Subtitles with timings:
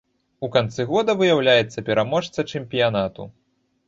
[0.45, 3.27] У канцы года выяўляецца пераможца чэмпіянату.